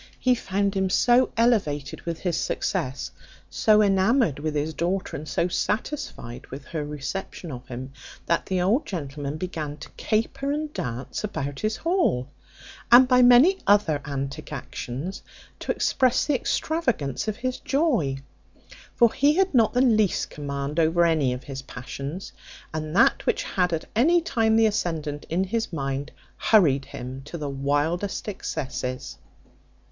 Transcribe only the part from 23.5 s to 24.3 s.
at any